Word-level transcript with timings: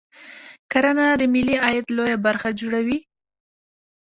کرنه 0.71 1.07
د 1.19 1.21
ملي 1.33 1.55
عاید 1.63 1.85
لویه 1.97 2.17
برخه 2.25 2.49
جوړوي 2.59 2.97